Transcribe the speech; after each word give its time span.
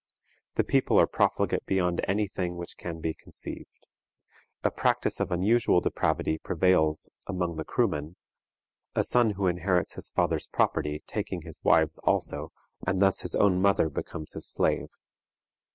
The 0.55 0.63
people 0.63 0.99
are 0.99 1.05
profligate 1.05 1.67
beyond 1.67 2.03
any 2.07 2.27
thing 2.27 2.55
which 2.57 2.75
can 2.75 3.01
be 3.01 3.13
conceived. 3.13 3.85
A 4.63 4.71
practice 4.71 5.19
of 5.19 5.31
unusual 5.31 5.79
depravity 5.79 6.39
prevails 6.39 7.07
among 7.27 7.57
the 7.57 7.63
Kroomen, 7.63 8.15
a 8.95 9.03
son 9.03 9.33
who 9.33 9.45
inherits 9.45 9.93
his 9.93 10.09
father's 10.09 10.47
property 10.47 11.03
taking 11.05 11.43
his 11.43 11.63
wives 11.63 11.99
also, 11.99 12.51
and 12.87 12.99
thus 12.99 13.19
his 13.21 13.35
own 13.35 13.61
mother 13.61 13.89
becomes 13.91 14.31
his 14.33 14.47
slave. 14.49 14.89